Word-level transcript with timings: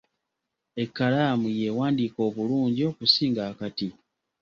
Ekkalaamu 0.83 1.47
y’ewandiika 1.59 2.19
obulungi 2.27 2.81
okusinga 2.91 3.41
akati. 3.51 3.87